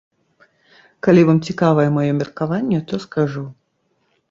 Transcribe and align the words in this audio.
Калі 1.07 1.21
вам 1.27 1.39
цікавае 1.51 1.85
маё 1.99 2.11
меркаванне, 2.23 2.79
то 2.91 3.03
скажу. 3.07 3.47